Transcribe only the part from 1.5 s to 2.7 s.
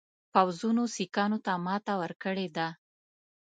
ماته ورکړې ده.